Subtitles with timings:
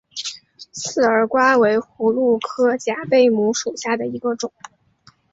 [0.73, 4.51] 刺儿瓜为葫芦科假贝母属下的一个种。